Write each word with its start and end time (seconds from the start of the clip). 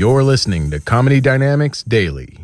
You're 0.00 0.24
listening 0.24 0.70
to 0.70 0.80
Comedy 0.80 1.20
Dynamics 1.20 1.82
Daily. 1.82 2.38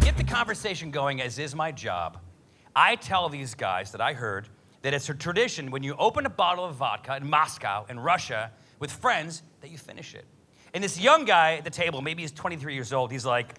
get 0.00 0.16
the 0.16 0.24
conversation 0.26 0.90
going 0.90 1.20
as 1.20 1.38
is 1.38 1.54
my 1.54 1.70
job 1.70 2.16
i 2.74 2.96
tell 2.96 3.28
these 3.28 3.54
guys 3.54 3.92
that 3.92 4.00
i 4.00 4.14
heard 4.14 4.48
that 4.80 4.94
it's 4.94 5.10
a 5.10 5.14
tradition 5.14 5.70
when 5.70 5.82
you 5.82 5.94
open 5.98 6.24
a 6.24 6.30
bottle 6.30 6.64
of 6.64 6.76
vodka 6.76 7.16
in 7.16 7.28
moscow 7.28 7.84
in 7.90 8.00
russia 8.00 8.50
with 8.78 8.90
friends 8.90 9.42
that 9.60 9.70
you 9.70 9.76
finish 9.76 10.14
it 10.14 10.24
and 10.74 10.84
this 10.84 10.98
young 10.98 11.24
guy 11.24 11.56
at 11.56 11.64
the 11.64 11.70
table 11.70 12.02
maybe 12.02 12.22
he's 12.22 12.32
23 12.32 12.74
years 12.74 12.92
old 12.92 13.10
he's 13.10 13.26
like 13.26 13.54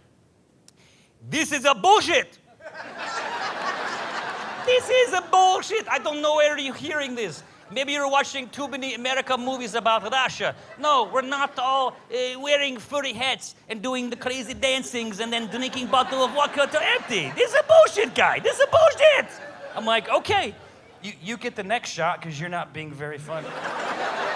this 1.30 1.52
is 1.52 1.66
a 1.66 1.76
bullshit 1.76 2.38
this 4.66 4.90
is 4.90 5.14
a 5.14 5.22
bullshit 5.32 5.88
i 5.90 6.00
don't 6.00 6.22
know 6.22 6.36
where 6.36 6.58
you're 6.58 6.74
hearing 6.74 7.16
this 7.16 7.44
Maybe 7.74 7.94
you're 7.94 8.10
watching 8.10 8.50
too 8.50 8.68
many 8.68 8.96
American 8.96 9.40
movies 9.40 9.76
about 9.76 10.04
Russia. 10.04 10.54
No, 10.78 11.10
we're 11.12 11.22
not 11.22 11.58
all 11.58 11.90
uh, 11.90 12.40
wearing 12.40 12.78
furry 12.78 13.14
hats 13.14 13.56
and 13.70 13.82
doing 13.82 14.10
the 14.10 14.18
crazy 14.18 14.54
dancings 14.54 15.22
and 15.22 15.32
then 15.32 15.48
drinking 15.48 15.88
bottle 15.88 16.26
of 16.26 16.32
vodka 16.32 16.68
to 16.68 16.84
empty. 16.84 17.32
This 17.36 17.52
is 17.52 17.56
a 17.56 17.64
bullshit 17.64 18.14
guy. 18.14 18.40
This 18.40 18.58
is 18.58 18.64
a 18.64 18.68
bullshit. 18.68 19.32
I'm 19.76 19.86
like, 19.86 20.10
okay, 20.10 20.54
you, 21.02 21.14
you 21.22 21.38
get 21.38 21.56
the 21.56 21.64
next 21.64 21.92
shot 21.92 22.20
because 22.20 22.38
you're 22.40 22.50
not 22.50 22.74
being 22.74 22.92
very 22.92 23.18
funny. 23.18 23.48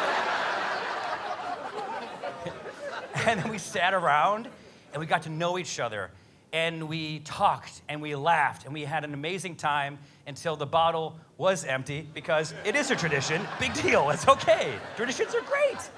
and 3.28 3.40
then 3.40 3.50
we 3.50 3.58
sat 3.58 3.94
around 3.94 4.48
and 4.94 5.00
we 5.00 5.08
got 5.08 5.24
to 5.24 5.30
know 5.30 5.58
each 5.58 5.80
other 5.80 6.12
and 6.54 6.88
we 6.88 7.20
talked 7.20 7.82
and 7.90 8.00
we 8.00 8.16
laughed 8.16 8.66
and 8.66 8.74
we 8.74 8.84
had 8.84 9.04
an 9.04 9.16
amazing 9.16 9.56
time 9.56 9.98
until 10.28 10.56
the 10.56 10.66
bottle 10.66 11.18
was 11.38 11.66
empty 11.66 12.08
because 12.14 12.54
it 12.64 12.76
is 12.76 12.92
a 12.92 12.96
tradition. 12.96 13.42
Big 13.60 13.74
deal. 13.74 14.12
It's 14.12 14.28
okay. 14.28 14.76
Traditions 14.96 15.34
are 15.34 15.42
great. 15.42 15.90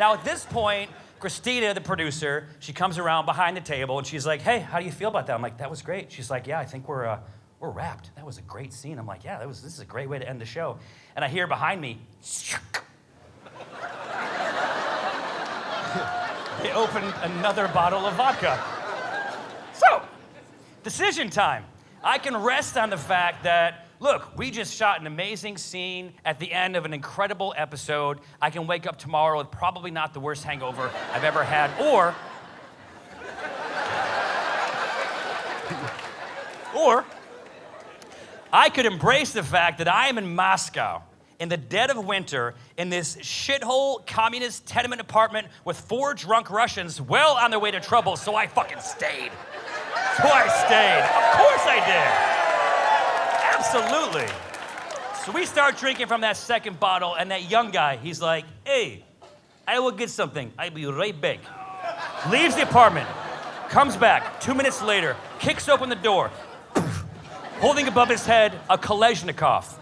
Now, 0.00 0.14
at 0.14 0.24
this 0.24 0.44
point, 0.44 0.90
Christina, 1.20 1.72
the 1.74 1.80
producer, 1.80 2.48
she 2.58 2.72
comes 2.72 2.98
around 2.98 3.24
behind 3.24 3.56
the 3.56 3.60
table 3.60 3.98
and 3.98 4.06
she's 4.06 4.26
like, 4.26 4.42
"Hey, 4.42 4.58
how 4.58 4.80
do 4.80 4.84
you 4.84 4.92
feel 4.92 5.08
about 5.08 5.28
that?" 5.28 5.34
I'm 5.34 5.42
like, 5.42 5.58
"That 5.58 5.70
was 5.70 5.80
great." 5.80 6.10
She's 6.10 6.28
like, 6.28 6.48
"Yeah, 6.48 6.58
I 6.58 6.64
think 6.64 6.88
we're 6.88 7.06
uh, 7.06 7.20
we're 7.60 7.70
wrapped. 7.70 8.10
That 8.16 8.26
was 8.26 8.38
a 8.38 8.42
great 8.42 8.72
scene." 8.72 8.98
I'm 8.98 9.06
like, 9.06 9.22
"Yeah, 9.22 9.38
that 9.38 9.46
was 9.46 9.62
this 9.62 9.72
is 9.72 9.80
a 9.80 9.86
great 9.86 10.08
way 10.08 10.18
to 10.18 10.28
end 10.28 10.40
the 10.40 10.44
show." 10.44 10.76
And 11.14 11.24
I 11.24 11.28
hear 11.28 11.46
behind 11.46 11.80
me, 11.80 12.00
they 16.64 16.72
opened 16.72 17.12
another 17.20 17.68
bottle 17.68 18.06
of 18.06 18.14
vodka. 18.14 18.58
So, 19.74 20.00
decision 20.82 21.28
time. 21.28 21.66
I 22.02 22.16
can 22.16 22.34
rest 22.34 22.78
on 22.78 22.88
the 22.88 22.96
fact 22.96 23.44
that, 23.44 23.86
look, 24.00 24.34
we 24.38 24.50
just 24.50 24.74
shot 24.74 24.98
an 24.98 25.06
amazing 25.06 25.58
scene 25.58 26.14
at 26.24 26.38
the 26.38 26.50
end 26.50 26.74
of 26.74 26.86
an 26.86 26.94
incredible 26.94 27.52
episode. 27.54 28.18
I 28.40 28.48
can 28.48 28.66
wake 28.66 28.86
up 28.86 28.96
tomorrow 28.96 29.36
with 29.36 29.50
probably 29.50 29.90
not 29.90 30.14
the 30.14 30.20
worst 30.20 30.42
hangover 30.42 30.90
I've 31.12 31.22
ever 31.22 31.44
had, 31.44 31.70
or, 31.78 32.14
or, 36.74 37.04
I 38.50 38.70
could 38.70 38.86
embrace 38.86 39.34
the 39.34 39.42
fact 39.42 39.76
that 39.78 39.88
I 39.88 40.08
am 40.08 40.16
in 40.16 40.34
Moscow 40.34 41.02
in 41.40 41.48
the 41.48 41.56
dead 41.56 41.90
of 41.90 42.04
winter 42.04 42.54
in 42.76 42.90
this 42.90 43.16
shithole 43.16 44.06
communist 44.06 44.66
tenement 44.66 45.00
apartment 45.00 45.48
with 45.64 45.78
four 45.78 46.14
drunk 46.14 46.50
Russians 46.50 47.00
well 47.00 47.36
on 47.36 47.50
their 47.50 47.60
way 47.60 47.70
to 47.70 47.80
trouble, 47.80 48.16
so 48.16 48.34
I 48.34 48.46
fucking 48.46 48.80
stayed. 48.80 49.30
So 50.16 50.28
I 50.28 50.46
stayed. 50.66 51.02
Of 51.02 51.36
course 51.38 51.64
I 51.66 51.80
did. 51.86 52.34
Absolutely. 53.58 54.26
So 55.24 55.32
we 55.32 55.46
start 55.46 55.78
drinking 55.78 56.06
from 56.06 56.20
that 56.20 56.36
second 56.36 56.78
bottle, 56.78 57.14
and 57.14 57.30
that 57.30 57.50
young 57.50 57.70
guy, 57.70 57.96
he's 57.96 58.20
like, 58.20 58.44
hey, 58.64 59.02
I 59.66 59.78
will 59.80 59.92
get 59.92 60.10
something. 60.10 60.52
I'll 60.58 60.70
be 60.70 60.86
right 60.86 61.18
back. 61.18 61.38
Leaves 62.30 62.54
the 62.56 62.62
apartment, 62.62 63.08
comes 63.68 63.96
back 63.96 64.40
two 64.40 64.54
minutes 64.54 64.82
later, 64.82 65.16
kicks 65.38 65.68
open 65.68 65.88
the 65.88 65.96
door, 65.96 66.30
holding 67.58 67.88
above 67.88 68.08
his 68.08 68.24
head 68.24 68.58
a 68.68 68.78
Kalashnikov, 68.78 69.78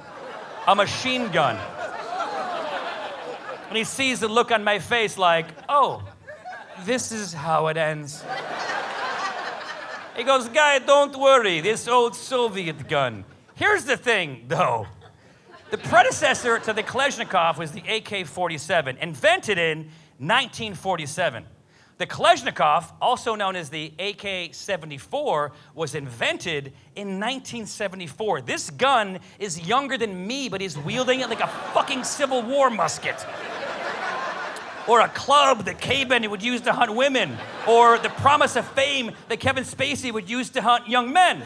a 0.67 0.75
machine 0.75 1.31
gun. 1.31 1.57
And 3.69 3.77
he 3.77 3.85
sees 3.85 4.21
the 4.21 4.29
look 4.29 4.51
on 4.51 4.63
my 4.65 4.79
face 4.79 5.17
like, 5.17 5.47
oh, 5.69 6.03
this 6.85 7.11
is 7.13 7.33
how 7.33 7.69
it 7.69 7.77
ends. 7.77 8.23
He 10.17 10.25
goes, 10.25 10.49
Guy, 10.49 10.79
don't 10.79 11.17
worry, 11.17 11.61
this 11.61 11.89
old 11.89 12.15
Soviet 12.15 12.87
gun. 12.87 13.25
Here's 13.55 13.85
the 13.85 13.97
thing, 13.97 14.45
though. 14.49 14.87
The 15.71 15.79
predecessor 15.79 16.59
to 16.59 16.73
the 16.75 16.83
Kalashnikov 16.83 17.57
was 17.57 17.73
the 17.73 17.83
AK 17.89 18.27
47, 18.27 18.99
invented 18.99 19.57
in 19.57 19.79
1947. 20.19 21.47
The 22.03 22.09
Kalashnikov, 22.09 22.91
also 23.01 23.37
known 23.37 23.55
as 23.55 23.71
the 23.71 23.93
AK 23.97 24.53
74, 24.53 25.53
was 25.73 25.95
invented 25.95 26.73
in 26.97 27.21
1974. 27.21 28.41
This 28.41 28.71
gun 28.71 29.21
is 29.39 29.69
younger 29.69 29.97
than 29.97 30.27
me, 30.27 30.49
but 30.49 30.61
he's 30.61 30.77
wielding 30.77 31.21
it 31.21 31.29
like 31.29 31.39
a 31.39 31.47
fucking 31.47 32.03
Civil 32.03 32.43
War 32.43 32.71
musket 32.71 33.25
or 34.89 34.99
a 34.99 35.09
club 35.11 35.67
that 35.67 35.79
Caben 35.79 36.29
would 36.29 36.43
use 36.43 36.63
to 36.63 36.73
hunt 36.73 36.93
women, 36.93 37.39
or 37.69 37.99
the 37.99 38.09
promise 38.09 38.57
of 38.57 38.67
fame 38.71 39.13
that 39.29 39.39
Kevin 39.39 39.63
Spacey 39.63 40.13
would 40.13 40.29
use 40.29 40.51
to 40.51 40.61
hunt 40.61 40.89
young 40.89 41.13
men. 41.13 41.43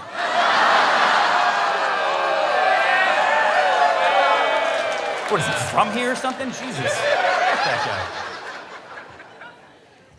What 5.30 5.38
is 5.38 5.46
he 5.46 5.52
from 5.70 5.92
here 5.92 6.12
or 6.12 6.16
something? 6.16 6.48
Jesus. 6.48 8.25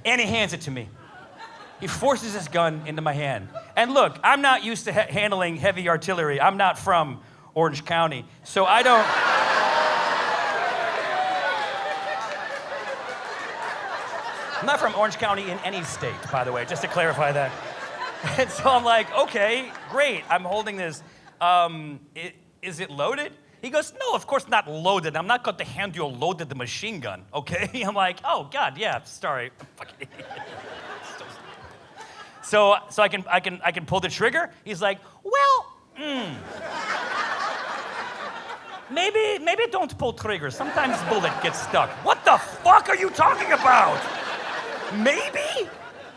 And 0.08 0.22
he 0.22 0.26
hands 0.26 0.54
it 0.54 0.62
to 0.62 0.72
me. 0.72 0.90
He 1.82 1.88
forces 1.88 2.34
his 2.34 2.48
gun 2.48 2.82
into 2.88 3.02
my 3.02 3.14
hand. 3.14 3.50
And 3.76 3.94
look, 3.94 4.18
I'm 4.24 4.42
not 4.42 4.64
used 4.64 4.86
to 4.86 4.94
ha- 4.94 5.06
handling 5.10 5.58
heavy 5.58 5.88
artillery. 5.90 6.42
I'm 6.42 6.58
not 6.58 6.80
from 6.80 7.22
Orange 7.54 7.86
County. 7.86 8.26
So 8.44 8.66
I 8.66 8.82
don't. 8.84 9.06
I'm 14.60 14.66
not 14.66 14.80
from 14.80 14.96
Orange 14.96 15.18
County 15.18 15.44
in 15.52 15.60
any 15.60 15.84
state, 15.84 16.16
by 16.32 16.44
the 16.44 16.52
way, 16.52 16.66
just 16.66 16.82
to 16.82 16.88
clarify 16.88 17.32
that. 17.34 17.52
And 18.40 18.50
so 18.50 18.68
I'm 18.72 18.84
like, 18.84 19.16
okay, 19.16 19.72
great. 19.92 20.24
I'm 20.28 20.44
holding 20.44 20.76
this. 20.76 21.04
Um, 21.40 22.00
i- 22.16 22.34
is 22.64 22.80
it 22.80 22.90
loaded? 22.90 23.32
He 23.68 23.72
goes, 23.72 23.92
no, 24.00 24.16
of 24.16 24.26
course 24.26 24.48
not 24.48 24.72
loaded. 24.72 25.18
I'm 25.18 25.28
not 25.28 25.44
going 25.44 25.58
to 25.58 25.66
hand 25.66 25.94
you 25.94 26.06
a 26.06 26.08
loaded 26.08 26.56
machine 26.56 27.02
gun, 27.02 27.26
okay? 27.34 27.84
I'm 27.86 27.96
like, 27.96 28.20
oh, 28.24 28.48
God, 28.50 28.78
yeah, 28.78 29.04
sorry. 29.04 29.52
So, 32.42 32.78
so 32.90 33.04
I, 33.04 33.10
can, 33.10 33.26
I, 33.30 33.42
can, 33.42 33.60
I 33.62 33.74
can 33.74 33.86
pull 33.86 34.00
the 34.00 34.08
trigger? 34.08 34.52
He's 34.64 34.82
like, 34.82 35.00
well, 35.22 35.74
mm. 36.00 36.34
Maybe, 38.90 39.44
maybe 39.44 39.64
don't 39.70 39.98
pull 39.98 40.14
trigger. 40.14 40.50
Sometimes 40.50 40.98
bullet 41.10 41.34
gets 41.44 41.62
stuck. 41.62 41.90
What 42.06 42.24
the 42.24 42.38
fuck 42.38 42.88
are 42.88 42.96
you 42.96 43.10
talking 43.10 43.52
about? 43.52 44.00
Maybe? 44.94 45.70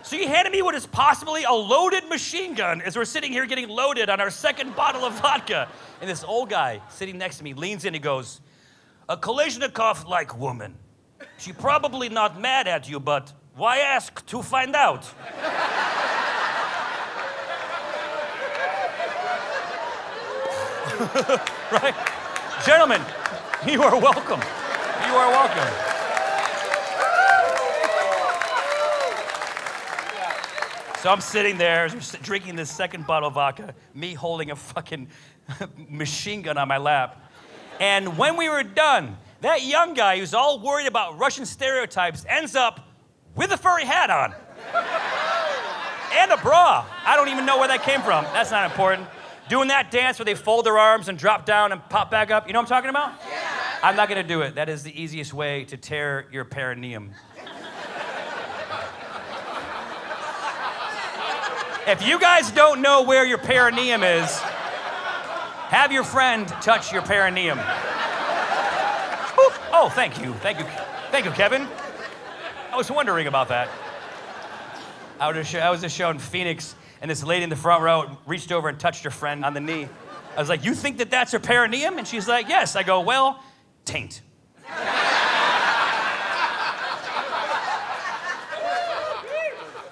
So 0.03 0.17
he 0.17 0.27
handed 0.27 0.53
me 0.53 0.63
what 0.63 0.75
is 0.75 0.87
possibly 0.87 1.45
a 1.45 1.53
loaded 1.53 2.09
machine 2.09 2.55
gun 2.55 2.81
as 2.81 2.97
we're 2.97 3.05
sitting 3.05 3.33
here 3.33 3.47
getting 3.47 3.69
loaded 3.69 4.09
on 4.09 4.21
our 4.21 4.31
second 4.31 4.75
bottle 4.75 5.05
of 5.05 5.13
vodka. 5.21 5.69
And 6.01 6.09
this 6.09 6.25
old 6.25 6.49
guy 6.49 6.81
sitting 6.89 7.19
next 7.19 7.39
to 7.39 7.45
me 7.45 7.53
leans 7.55 7.85
in 7.85 7.95
and 7.95 8.03
goes, 8.03 8.41
A 9.09 9.17
Kalashnikov 9.17 10.09
like 10.09 10.39
woman. 10.39 10.75
She 11.39 11.53
probably 11.53 12.09
not 12.09 12.41
mad 12.41 12.67
at 12.67 12.89
you, 12.89 12.99
but 12.99 13.33
why 13.55 13.79
ask 13.79 14.25
to 14.27 14.43
find 14.43 14.75
out? 14.75 15.05
right? 21.71 21.95
Gentlemen, 22.65 23.03
You 23.67 23.83
are 23.83 24.01
welcome. 24.01 24.41
You 25.07 25.15
are 25.15 25.31
welcome. 25.31 25.90
So 31.01 31.09
I'm 31.09 31.23
sitting 31.23 31.57
there 31.57 31.89
drinking 32.21 32.57
this 32.57 32.71
second 32.71 33.07
bottle 33.07 33.29
of 33.29 33.35
vodka, 33.35 33.75
me 33.95 34.13
holding 34.13 34.51
a 34.51 34.57
fucking 34.57 35.09
machine 35.89 36.43
gun 36.43 36.59
on 36.59 36.69
my 36.69 36.77
lap. 36.77 37.25
And 37.81 38.19
when 38.19 38.37
we 38.37 38.51
were 38.51 38.63
done, 38.63 39.17
that 39.41 39.65
young 39.65 39.95
guy 39.95 40.19
who's 40.19 40.35
all 40.35 40.61
worried 40.61 40.87
about 40.87 41.19
Russian 41.19 41.47
stereotypes 41.47 42.27
ends 42.29 42.55
up 42.55 42.87
with 43.35 43.51
a 43.51 43.57
furry 43.57 43.87
hat 43.87 44.11
on 44.11 44.35
and 46.13 46.33
a 46.33 46.37
bra. 46.37 46.85
I 47.07 47.17
don't 47.17 47.31
even 47.31 47.47
know 47.47 47.57
where 47.57 47.69
that 47.69 47.83
came 47.83 48.03
from. 48.03 48.25
That's 48.35 48.51
not 48.51 48.71
important. 48.71 49.09
Doing 49.49 49.69
that 49.69 49.91
dance 49.91 50.19
where 50.19 50.27
they 50.27 50.35
fold 50.35 50.67
their 50.67 50.79
arms 50.79 51.09
and 51.09 51.17
drop 51.17 51.47
down 51.47 51.73
and 51.73 51.81
pop 51.89 52.11
back 52.11 52.31
up. 52.31 52.47
You 52.47 52.53
know 52.53 52.59
what 52.61 52.71
I'm 52.71 52.77
talking 52.77 52.91
about? 52.91 53.15
Yeah. 53.27 53.61
I'm 53.83 53.97
not 53.97 54.11
gonna 54.11 54.23
do 54.23 54.43
it. 54.43 54.57
That 54.57 54.69
is 54.69 54.83
the 54.83 55.03
easiest 55.03 55.33
way 55.33 55.65
to 55.65 55.79
tear 55.79 56.27
your 56.31 56.45
perineum. 56.45 57.13
If 61.87 62.07
you 62.07 62.21
guys 62.21 62.51
don't 62.51 62.83
know 62.83 63.03
where 63.03 63.25
your 63.25 63.39
perineum 63.39 64.03
is, 64.03 64.39
have 64.39 65.93
your 65.93 66.05
friend 66.05 66.49
touch 66.49 66.93
your 66.93 67.03
perineum. 67.03 67.59
Oh, 69.73 69.89
thank 69.95 70.21
you. 70.21 70.35
Thank 70.35 70.59
you. 70.59 70.65
Thank 71.11 71.25
you, 71.25 71.31
Kevin. 71.31 71.67
I 72.73 72.77
was 72.77 72.91
wondering 72.91 73.27
about 73.27 73.49
that. 73.49 73.69
I 75.19 75.33
was, 75.33 75.55
I 75.55 75.71
was 75.71 75.81
just 75.81 75.97
showing 75.97 76.19
Phoenix, 76.19 76.75
and 77.01 77.11
this 77.11 77.23
lady 77.25 77.45
in 77.45 77.51
the 77.51 77.57
front 77.57 77.83
row 77.83 78.19
reached 78.27 78.53
over 78.53 78.69
and 78.69 78.79
touched 78.79 79.05
her 79.05 79.11
friend 79.11 79.45
on 79.45 79.55
the 79.55 79.61
knee. 79.61 79.89
I 80.37 80.41
was 80.41 80.49
like, 80.49 80.65
You 80.65 80.75
think 80.75 80.99
that 80.99 81.11
that's 81.11 81.33
her 81.33 81.39
perineum? 81.39 81.99
And 81.99 82.07
she's 82.07 82.29
like, 82.29 82.49
Yes. 82.49 82.77
I 82.77 82.83
go, 82.83 83.01
Well, 83.01 83.43
taint. 83.85 84.23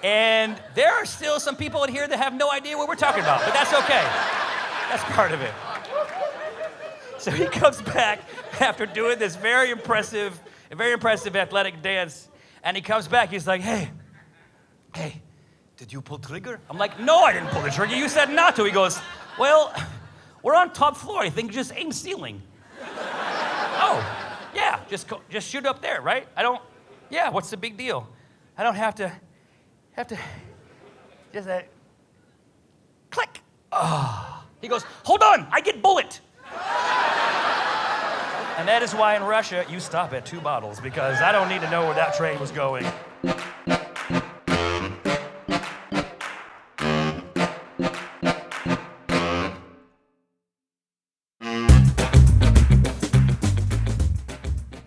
And 0.03 0.61
there 0.75 0.93
are 0.93 1.05
still 1.05 1.39
some 1.39 1.55
people 1.55 1.83
in 1.83 1.91
here 1.91 2.07
that 2.07 2.17
have 2.17 2.33
no 2.33 2.51
idea 2.51 2.77
what 2.77 2.87
we're 2.87 2.95
talking 2.95 3.21
about, 3.21 3.41
but 3.43 3.53
that's 3.53 3.73
okay. 3.73 4.03
That's 4.89 5.03
part 5.13 5.31
of 5.31 5.41
it. 5.41 5.53
So 7.19 7.31
he 7.31 7.45
comes 7.45 7.81
back 7.81 8.21
after 8.61 8.85
doing 8.85 9.19
this 9.19 9.35
very 9.35 9.71
impressive, 9.71 10.39
very 10.71 10.93
impressive 10.93 11.35
athletic 11.35 11.81
dance, 11.81 12.29
and 12.63 12.77
he 12.77 12.81
comes 12.81 13.07
back. 13.07 13.29
He's 13.29 13.45
like, 13.45 13.61
"Hey, 13.61 13.91
hey, 14.95 15.21
did 15.75 15.91
you 15.91 16.01
pull 16.01 16.17
trigger?" 16.17 16.61
I'm 16.69 16.77
like, 16.77 16.97
"No, 16.99 17.19
I 17.19 17.33
didn't 17.33 17.49
pull 17.49 17.61
the 17.61 17.71
trigger. 17.71 17.95
You 17.95 18.07
said 18.07 18.29
not 18.29 18.55
to." 18.55 18.63
He 18.63 18.71
goes, 18.71 19.01
"Well, 19.37 19.73
we're 20.43 20.55
on 20.55 20.71
top 20.71 20.95
floor. 20.95 21.19
I 21.21 21.29
think 21.29 21.51
just 21.51 21.73
aim 21.75 21.91
ceiling." 21.91 22.41
oh, 22.81 24.49
yeah, 24.55 24.79
just 24.89 25.09
go, 25.09 25.21
just 25.29 25.49
shoot 25.49 25.65
up 25.65 25.81
there, 25.81 26.01
right? 26.01 26.25
I 26.37 26.41
don't. 26.41 26.61
Yeah, 27.09 27.29
what's 27.31 27.49
the 27.49 27.57
big 27.57 27.75
deal? 27.75 28.07
I 28.57 28.63
don't 28.63 28.75
have 28.75 28.95
to 28.95 29.11
have 29.93 30.07
to 30.07 30.17
just 31.33 31.47
that 31.47 31.67
click. 33.11 33.41
Oh. 33.71 34.43
He 34.61 34.67
goes, 34.67 34.83
"Hold 35.05 35.23
on, 35.23 35.47
I 35.51 35.61
get 35.61 35.81
bullet." 35.81 36.19
And 38.57 38.67
that 38.67 38.81
is 38.83 38.93
why 38.93 39.15
in 39.15 39.23
Russia 39.23 39.65
you 39.69 39.79
stop 39.79 40.11
at 40.13 40.25
two 40.25 40.41
bottles 40.41 40.81
because 40.81 41.21
I 41.21 41.31
don't 41.31 41.47
need 41.47 41.61
to 41.61 41.69
know 41.69 41.85
where 41.85 41.95
that 41.95 42.13
train 42.13 42.37
was 42.39 42.51
going. 42.51 42.85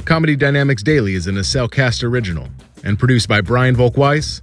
Comedy 0.05 0.37
Dynamics 0.37 0.83
Daily 0.83 1.15
is 1.15 1.27
an 1.27 1.37
Acelcast 1.37 2.05
original 2.05 2.49
and 2.85 2.99
produced 2.99 3.27
by 3.27 3.41
Brian 3.41 3.75
Volk-Weiss, 3.75 4.43